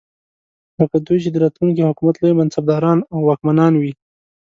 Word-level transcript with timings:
لکه 0.79 0.97
دوی 1.07 1.17
چې 1.23 1.29
د 1.31 1.35
راتلونکي 1.43 1.81
حکومت 1.89 2.15
لوی 2.17 2.33
منصبداران 2.39 2.99
او 3.13 3.17
واکمنان 3.27 3.73
وي. 3.77 3.93